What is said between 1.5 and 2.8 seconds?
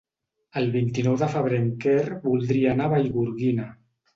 en Quer voldria